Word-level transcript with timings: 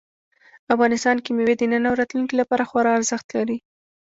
افغانستان 0.73 1.17
کې 1.23 1.29
مېوې 1.35 1.55
د 1.57 1.61
نن 1.71 1.83
او 1.89 1.95
راتلونکي 2.01 2.35
لپاره 2.41 2.67
خورا 2.69 2.91
ارزښت 2.99 3.27
لري. 3.37 3.57